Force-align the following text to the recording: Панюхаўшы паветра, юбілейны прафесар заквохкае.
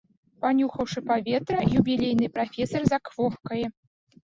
Панюхаўшы 0.45 1.03
паветра, 1.11 1.59
юбілейны 1.81 2.33
прафесар 2.39 2.91
заквохкае. 2.95 3.65